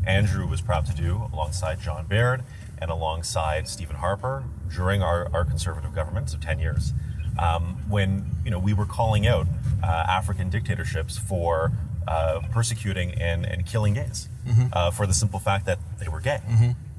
[0.06, 2.44] Andrew was proud to do alongside John Baird
[2.80, 4.44] and alongside Stephen Harper
[4.76, 6.94] during our, our conservative governments of 10 years.
[7.40, 9.48] Um, when you know we were calling out
[9.84, 11.72] uh, African dictatorships for
[12.08, 14.30] uh, persecuting and, and killing gays
[14.74, 16.40] uh, for the simple fact that they were gay,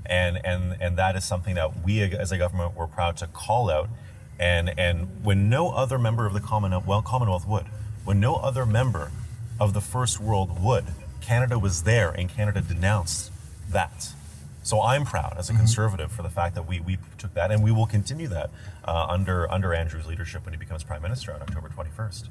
[0.05, 3.71] and and and that is something that we as a government were proud to call
[3.71, 3.89] out,
[4.39, 7.67] and and when no other member of the Commonwealth, well, Commonwealth would,
[8.05, 9.11] when no other member
[9.59, 10.85] of the First World would,
[11.21, 13.33] Canada was there and Canada denounced
[13.71, 14.13] that.
[14.63, 17.63] So I'm proud as a conservative for the fact that we, we took that and
[17.63, 18.51] we will continue that
[18.85, 22.29] uh, under under Andrew's leadership when he becomes prime minister on October 21st.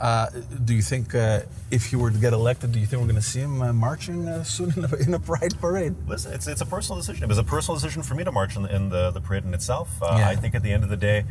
[0.00, 0.30] Uh,
[0.64, 3.20] do you think uh, if he were to get elected, do you think we're going
[3.20, 5.94] to see him uh, marching uh, soon in a, in a pride parade?
[6.06, 7.24] Listen, it's, it's a personal decision.
[7.24, 9.44] It was a personal decision for me to march in the, in the, the parade
[9.44, 9.90] in itself.
[10.02, 10.28] Uh, Yeah.
[10.28, 11.24] I think at the end of the day,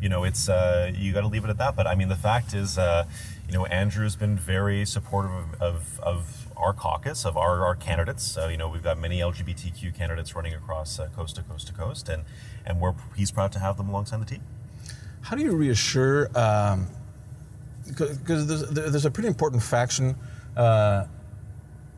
[0.00, 1.74] you know, it's uh, you got to leave it at that.
[1.76, 3.06] But I mean, the fact is, uh,
[3.48, 8.36] you know, Andrew's been very supportive of, of, of our caucus, of our, our candidates.
[8.50, 12.08] You know, we've got many LGBTQ candidates running across uh, coast to coast to coast,
[12.08, 12.24] and
[12.66, 14.42] and we're he's proud to have them alongside the team.
[15.22, 16.30] How do you reassure?
[17.86, 20.14] Because there's, there's a pretty important faction
[20.56, 21.06] uh,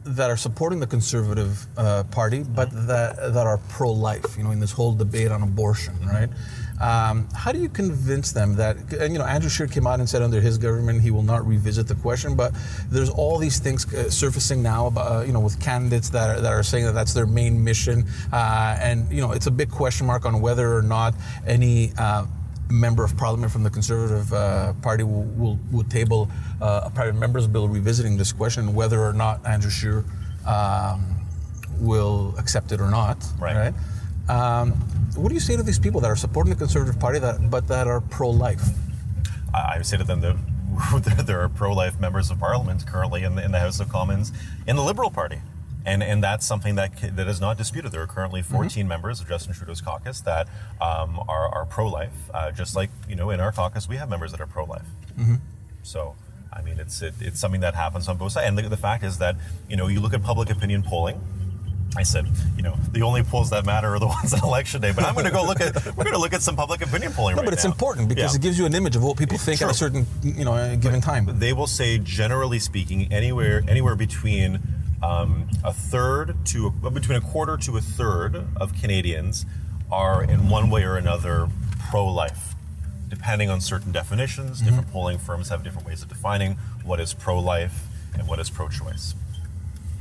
[0.05, 4.37] that are supporting the conservative uh, party, but that that are pro-life.
[4.37, 6.29] You know, in this whole debate on abortion, right?
[6.81, 8.77] Um, how do you convince them that?
[8.93, 11.47] And you know, Andrew Scheer came out and said under his government he will not
[11.47, 12.53] revisit the question, but
[12.91, 16.41] there's all these things uh, surfacing now about uh, you know with candidates that are,
[16.41, 19.71] that are saying that that's their main mission, uh, and you know it's a big
[19.71, 21.15] question mark on whether or not
[21.47, 21.93] any.
[22.75, 26.29] Member of parliament from the Conservative uh, Party will, will, will table
[26.61, 30.05] uh, a private members bill revisiting this question, whether or not Andrew Scheer
[30.47, 31.05] um,
[31.79, 33.25] will accept it or not.
[33.39, 33.73] Right.
[34.29, 34.73] Um,
[35.15, 37.69] what do you say to these people that are supporting the Conservative Party that but
[37.69, 38.63] that are pro-life?
[39.55, 40.37] I I say to them that
[41.27, 44.33] there are pro-life members of parliament currently in the, in the House of Commons
[44.67, 45.39] in the Liberal Party.
[45.87, 47.93] And, and that's something that, that is not disputed.
[47.93, 50.49] There are currently 14 members of Justin Trudeau's caucus that
[50.81, 52.13] um, are, are pro-life.
[52.33, 54.87] Uh, just like you know, in our caucus, we have members that are pro-life.
[55.83, 56.17] So,
[56.53, 58.49] I mean, it's it, it's something that happens on both sides.
[58.49, 59.37] And the, the fact is that
[59.69, 61.21] you know, you look at public opinion polling.
[61.97, 64.93] I said, you know, the only polls that matter are the ones on election day.
[64.93, 67.13] But I'm going to go look at we're going to look at some public opinion
[67.13, 67.37] polling.
[67.37, 67.71] No, right but it's now.
[67.71, 68.39] important because Yeah.
[68.39, 70.77] it gives you an image of what people think at a certain you know a
[70.77, 71.29] given time.
[71.39, 74.61] they will say generally speaking anywhere anywhere between
[75.05, 79.45] um, a third to a, between a quarter to a third of Canadians
[79.93, 81.49] are in one way or another
[81.91, 82.55] pro-life
[83.09, 84.61] depending on certain definitions.
[84.61, 89.15] Different polling firms have different ways of defining what is pro-life and what is pro-choice.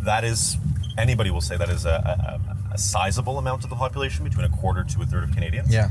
[0.01, 0.57] That is
[0.97, 2.39] anybody will say that is a,
[2.71, 5.71] a, a sizable amount of the population between a quarter to a third of Canadians.
[5.71, 5.89] Yeah.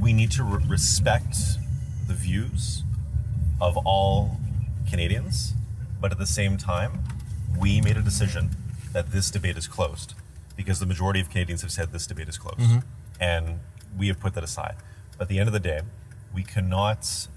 [0.00, 1.36] we need to re- respect
[2.06, 2.84] the views
[3.60, 4.38] of all
[4.88, 5.52] Canadians,
[6.00, 7.00] but at the same time,
[7.58, 8.50] we made a decision
[8.92, 10.14] that this debate is closed
[10.56, 12.58] because the majority of Canadians have said this debate is closed.
[12.58, 12.78] Mm-hmm.
[13.20, 13.60] And
[13.96, 14.76] we have put that aside.
[15.16, 15.82] But at the end of the day,
[16.34, 17.28] we cannot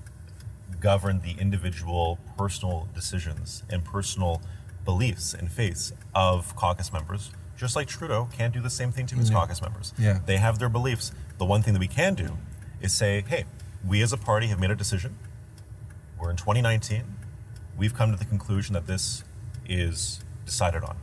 [0.79, 4.41] govern the individual personal decisions and personal
[4.83, 9.15] beliefs and faiths of caucus members, just like Trudeau can't do the same thing to
[9.15, 9.37] his mm-hmm.
[9.37, 9.93] caucus members.
[9.97, 10.19] Yeah.
[10.25, 11.11] They have their beliefs.
[11.37, 12.37] The one thing that we can do
[12.81, 13.45] is say, hey,
[13.85, 15.17] we as a party have made a decision.
[16.19, 17.03] We're in 2019.
[17.81, 19.23] We've come to the conclusion that this
[19.67, 20.97] is decided on.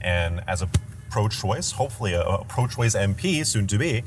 [0.00, 0.68] And as a
[1.10, 4.04] pro choice, hopefully a, a pro choice MP, soon to be,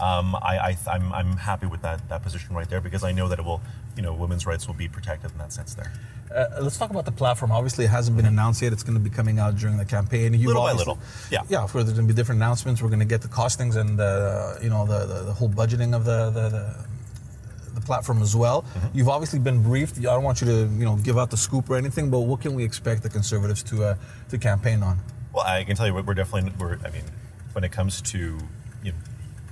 [0.00, 3.28] um, I, I, I'm, I'm happy with that, that position right there because I know
[3.28, 3.60] that it will,
[3.96, 5.92] you know, women's rights will be protected in that sense there.
[6.34, 7.52] Uh, let's talk about the platform.
[7.52, 8.72] Obviously, it hasn't been announced yet.
[8.72, 10.32] It's going to be coming out during the campaign.
[10.32, 10.98] You've Little by little,
[11.30, 11.42] yeah.
[11.50, 12.80] Yeah, of course, there's going to be different announcements.
[12.80, 15.94] We're going to get the costings and uh, you know the, the, the whole budgeting
[15.94, 16.86] of the, the, the
[17.88, 18.58] platform as well.
[18.62, 18.96] Mm-hmm.
[18.96, 19.98] You've obviously been briefed.
[19.98, 22.40] I don't want you to you know give out the scoop or anything, but what
[22.44, 23.94] can we expect the Conservatives to uh,
[24.30, 24.94] to campaign on?
[25.32, 26.52] Well, I can tell you, we're definitely.
[26.60, 27.06] We're, I mean,
[27.54, 28.18] when it comes to
[28.84, 28.98] you know,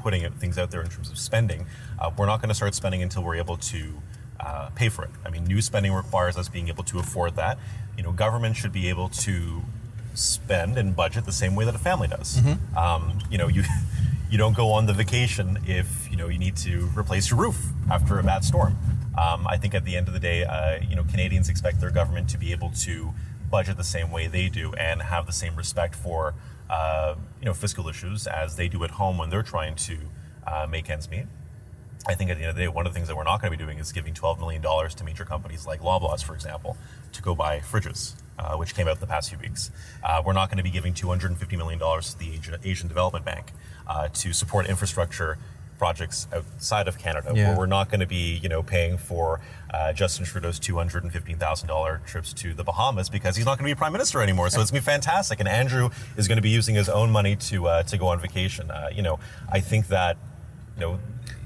[0.03, 1.61] putting things out there in terms of spending,
[1.99, 3.81] Uh, we're not going to start spending until we're able to
[4.47, 5.11] uh, pay for it.
[5.27, 7.55] I mean, new spending requires us being able to afford that.
[7.97, 9.35] You know, government should be able to
[10.15, 12.31] spend and budget the same way that a family does.
[12.77, 13.63] Um, you know, you
[14.31, 17.59] you don't go on the vacation if you know you need to replace your roof
[17.91, 18.77] after a bad storm.
[19.19, 21.91] Um, I think at the end of the day, uh, you know, Canadians expect their
[21.91, 23.15] government to be able to
[23.51, 26.35] budget the same way they do and have the same respect for
[26.69, 29.97] uh, you know fiscal issues as they do at home when they're trying to
[30.47, 31.27] uh, make ends meet.
[32.09, 33.41] I think at the end of the day, one of the things that we're not
[33.41, 36.77] going to be doing is giving $12 million to major companies like Loblaws, for example,
[37.13, 39.71] to go buy fridges, uh, which came out the past few weeks.
[40.05, 43.53] Uh, we're not going to be giving $250 million to the Asian, Asian Development Bank
[43.87, 45.39] uh, to support infrastructure
[45.79, 47.33] projects outside of Canada.
[47.35, 47.49] Yeah.
[47.51, 49.41] Where we're not going to be, you know, paying for
[49.75, 53.93] uh, Justin Trudeau's $215,000 trips to the Bahamas because he's not going to be prime
[53.93, 54.49] minister anymore.
[54.51, 55.41] So it's going to be fantastic.
[55.41, 58.21] And Andrew is going to be using his own money to uh, to go on
[58.21, 58.71] vacation.
[58.71, 59.19] Uh, you know,
[59.51, 60.17] I think that,
[60.77, 60.99] you know,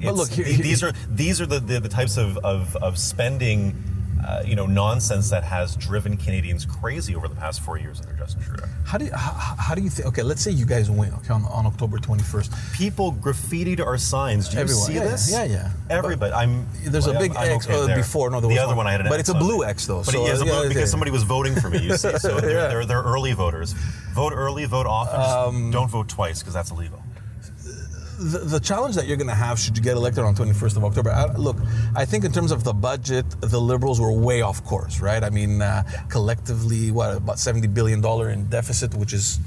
[0.02, 2.98] But look, here- th- these are these are the, the, the types of, of, of
[2.98, 3.74] spending,
[4.26, 8.12] uh, you know, nonsense that has driven Canadians crazy over the past four years under
[8.14, 8.64] Justin Trudeau.
[8.84, 10.08] How do you, how, how do you think?
[10.08, 11.12] Okay, let's say you guys win.
[11.14, 12.52] Okay, on, on October twenty first.
[12.74, 14.48] People graffitied our signs.
[14.48, 14.84] Do you Everyone.
[14.86, 15.30] see Yeah, this?
[15.30, 15.70] yeah, yeah.
[15.88, 16.32] Everybody.
[16.32, 16.66] I'm.
[16.84, 18.30] There's a big I'm X okay uh, before.
[18.30, 19.64] No, there the other one I had an but X it's a blue.
[19.64, 19.98] X though.
[19.98, 21.78] But so, it is a blue yeah, because somebody was voting for me.
[21.78, 23.72] You see, so they're, they're they're early voters.
[24.14, 25.20] Vote early, vote often.
[25.20, 27.02] Um, don't vote twice because that's illegal.
[28.20, 30.84] The, the challenge that you're going to have should you get elected on 21st of
[30.84, 31.10] October.
[31.10, 31.56] I, look,
[31.96, 35.24] I think in terms of the budget, the Liberals were way off course, right?
[35.24, 39.38] I mean, uh, collectively, what about 70 billion dollar in deficit, which is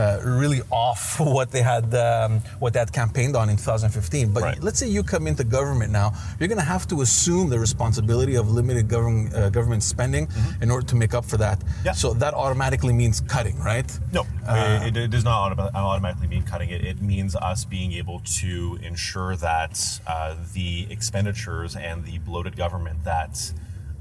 [0.00, 4.32] uh, really off what they had um, what they had campaigned on in 2015.
[4.32, 4.62] But Right.
[4.62, 8.34] let's say you come into government now, you're going to have to assume the responsibility
[8.36, 10.24] of limited government uh, government spending
[10.62, 11.58] in order to make up for that.
[11.60, 11.86] Mm-hmm.
[11.86, 11.92] Yeah.
[11.92, 13.88] So that automatically means cutting, right?
[14.12, 16.80] No, Uh, it, it does not automa- automatically mean cutting it.
[16.84, 23.04] It means us being able to ensure that uh, the expenditures and the bloated government
[23.04, 23.52] that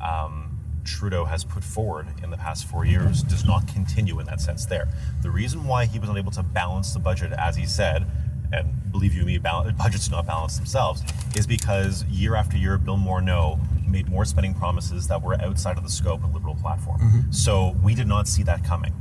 [0.01, 0.48] um,
[0.83, 4.65] Trudeau has put forward in the past four years does not continue in that sense
[4.65, 4.87] there.
[5.21, 8.05] The reason why he was unable to balance the budget, as he said,
[8.51, 9.37] and believe you me,
[9.77, 11.03] budgets do not balance themselves,
[11.35, 15.83] is because year after year, Bill Morneau made more spending promises that were outside of
[15.83, 16.99] the scope of the Liberal platform.
[17.31, 18.93] So we did not see that coming.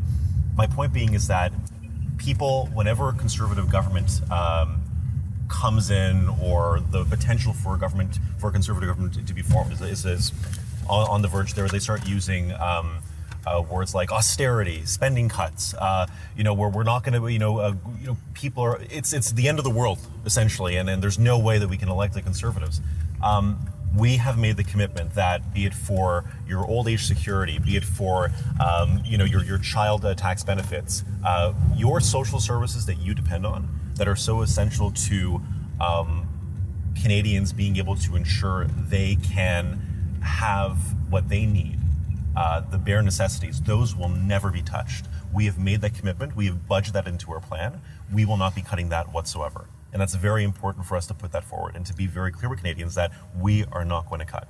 [0.57, 1.53] My point being is that
[2.17, 4.83] people, whenever a conservative government um,
[5.49, 9.43] comes in, or the potential for a government, for a conservative government to, to be
[9.43, 10.33] formed, is, is, is
[10.89, 11.69] on, on the verge there.
[11.69, 12.99] They start using um,
[13.47, 15.75] uh, words like austerity, spending cuts.
[15.75, 18.81] Uh, you know, where we're not going to, you know, uh, you know, people are.
[18.91, 21.77] It's it's the end of the world essentially, and, and there's no way that we
[21.77, 22.81] can elect the conservatives.
[23.23, 23.59] Um,
[23.97, 27.85] we have made the commitment that, be it for your old age security, be it
[27.85, 28.31] for
[28.65, 33.15] um, you know your your child uh, tax benefits, uh, your social services that you
[33.15, 35.41] depend on, that are so essential to
[35.81, 36.29] um,
[37.01, 39.81] Canadians being able to ensure they can
[40.29, 40.77] have
[41.11, 41.79] what they need,
[42.37, 45.07] uh, the bare necessities, those will never be touched.
[45.33, 46.37] We have made that commitment.
[46.37, 47.81] We have budgeted that into our plan.
[48.13, 49.65] We will not be cutting that whatsoever.
[49.93, 52.49] And that's very important for us to put that forward and to be very clear
[52.49, 54.47] with Canadians that we are not going to cut.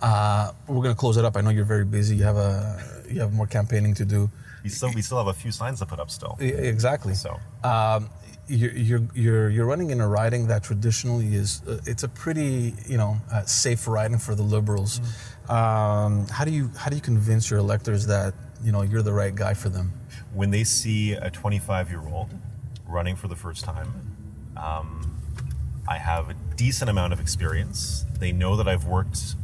[0.00, 1.36] Uh, we're going to close it up.
[1.36, 2.16] I know you're very busy.
[2.16, 4.30] You have a you have more campaigning to do.
[4.68, 6.36] We still, we still have a few signs to put up still.
[6.40, 7.14] Exactly.
[7.14, 8.10] So, Um,
[8.50, 12.74] you're, you're, you're, you're running in a riding that traditionally is uh, it's a pretty
[12.86, 15.00] you know uh, safe riding for the liberals.
[15.48, 19.12] Um, how do you how do you convince your electors that you know you're the
[19.12, 19.92] right guy for them?
[20.34, 22.30] when they see a 25 year old
[22.86, 23.88] running for the first time,
[24.56, 25.16] um,
[25.88, 28.04] I have a decent amount of experience.
[28.18, 29.34] They know that I've worked.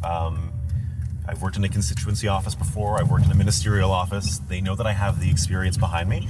[1.27, 2.99] I've worked in a constituency office before.
[2.99, 4.39] I've worked in a ministerial office.
[4.49, 6.29] They know that I have the experience behind me.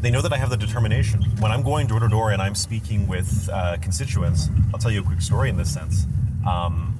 [0.00, 1.22] They know that I have the determination.
[1.40, 5.00] When I'm going door to door and I'm speaking with uh, constituents, I'll tell you
[5.00, 6.06] a quick story in this sense.
[6.48, 6.96] Um,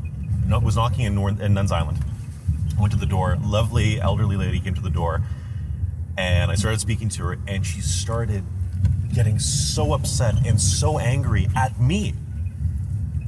[0.63, 1.99] was knocking in, in Nuns Island.
[2.79, 3.39] Went to the door.
[3.43, 5.23] Lovely elderly lady came to the door
[6.21, 8.45] and I started speaking to her, and she started
[9.15, 12.15] getting so upset and so angry at me.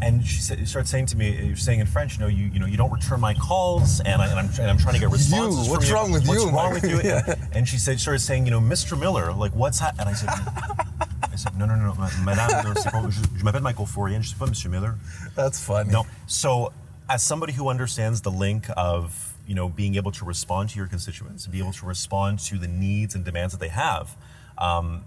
[0.03, 2.59] And she said, started saying to me, "You're saying in French, you know, you you
[2.59, 5.11] know, you don't return my calls, and, I, and I'm and I'm trying to get
[5.11, 5.71] responses.
[5.71, 7.35] what's from wrong with what's you, wrong with you?" Yeah.
[7.53, 8.99] And she said, started saying, you know, Mr.
[8.99, 9.95] Miller, like what's that?
[10.01, 13.63] And I said, I said, no, no, no, no, Madame, no, pas- je, je m'appelle
[13.63, 14.97] Michael Forian, je suis pas Monsieur Miller.
[15.37, 15.91] That's funny.
[15.91, 16.05] No.
[16.27, 16.73] So,
[17.09, 20.89] as somebody who understands the link of you know being able to respond to your
[20.89, 24.17] constituents, be able to respond to the needs and demands that they have,
[24.59, 25.05] um,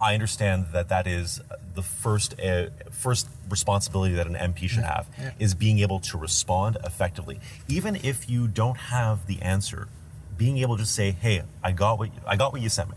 [0.00, 1.40] I understand that that is
[1.74, 5.06] the first uh, first responsibility that an MP should have
[5.38, 9.88] is being able to respond effectively, even if you don't have the answer.
[10.38, 12.96] Being able to say, "Hey, I got what I got what you sent me.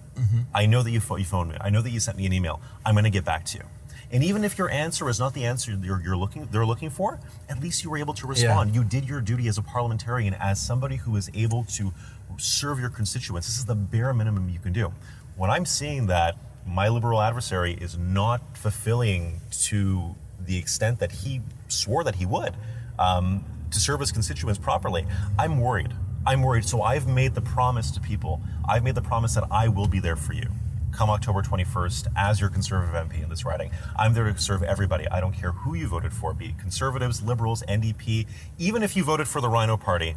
[0.54, 1.58] I know that you, you phoned me.
[1.60, 2.62] I know that you sent me an email.
[2.86, 3.66] I'm going to get back to you."
[4.12, 7.20] And even if your answer is not the answer you're, you're looking they're looking for,
[7.50, 8.74] at least you were able to respond.
[8.74, 11.92] You did your duty as a parliamentarian, as somebody who is able to
[12.38, 13.48] serve your constituents.
[13.48, 14.94] This is the bare minimum you can do.
[15.36, 16.36] When I'm seeing that
[16.66, 22.54] my liberal adversary is not fulfilling to the extent that he swore that he would
[23.00, 25.06] um, to serve his constituents properly,
[25.38, 25.92] I'm worried.
[26.26, 26.66] I'm worried.
[26.66, 28.42] So I've made the promise to people.
[28.68, 30.50] I've made the promise that I will be there for you
[30.94, 33.72] come October 21st as your conservative MP in this riding.
[33.98, 35.08] I'm there to serve everybody.
[35.10, 38.28] I don't care who you voted for, be conservatives, liberals, NDP,
[38.60, 40.16] even if you voted for the Rhino Party,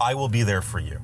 [0.00, 1.00] I will be there for you.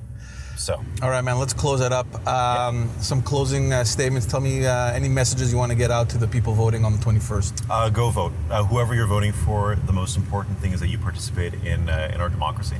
[0.55, 1.39] So, All right, man.
[1.39, 2.07] Let's close it up.
[2.27, 4.25] Um, Some closing uh, statements.
[4.27, 6.93] Tell me uh, any messages you want to get out to the people voting on
[6.93, 7.65] the 21st.
[7.69, 8.31] uh, go vote.
[8.49, 12.11] Uh, whoever you're voting for, the most important thing is that you participate in, uh,
[12.13, 12.77] in our democracy.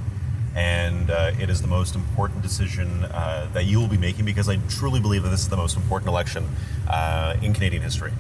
[0.56, 4.48] And uh, it is the most important decision uh, that you will be making because
[4.48, 6.48] I truly believe that this is the most important election
[6.88, 8.14] uh, in Canadian history.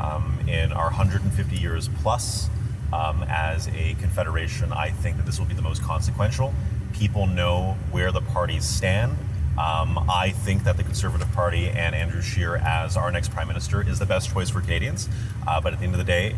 [0.00, 2.50] Um, in our 150 years plus
[2.92, 6.52] um, as a confederation, I think that this will be the most consequential.
[6.98, 9.12] People know where the parties stand.
[9.58, 13.86] Um, I think that the Conservative Party and Andrew Scheer as our next Prime Minister
[13.86, 15.08] is the best choice for Canadians.
[15.46, 16.36] Uh, but at the end of the day,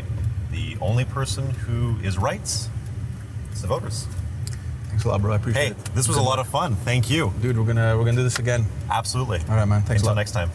[0.50, 2.68] the only person who is right is
[3.60, 4.06] the voters.
[4.88, 5.32] Thanks a lot, bro.
[5.32, 5.84] I appreciate Hey, it.
[5.94, 6.74] this was a lot of fun.
[6.76, 7.32] Thank you.
[7.40, 8.64] Dude, we're gonna we're gonna do this again.
[8.90, 9.38] Absolutely.
[9.48, 9.82] All right, man.
[9.82, 10.50] Thanks a Until next time.